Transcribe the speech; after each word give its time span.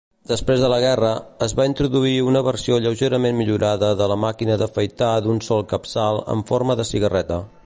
Després 0.29 0.61
de 0.61 0.69
la 0.73 0.77
guerra, 0.83 1.11
es 1.47 1.53
va 1.59 1.67
introduir 1.71 2.15
una 2.29 2.41
versió 2.49 2.79
lleugerament 2.87 3.39
millorada 3.43 3.93
de 4.03 4.09
la 4.15 4.19
màquina 4.25 4.59
d'afaitar 4.63 5.11
d'un 5.27 5.45
sol 5.53 5.65
capçal 5.75 6.23
amb 6.37 6.55
forma 6.55 6.83
de 6.83 6.93
cigarreta. 6.95 7.45